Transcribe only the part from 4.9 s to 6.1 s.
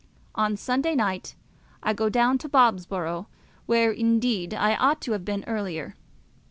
to have been earlier.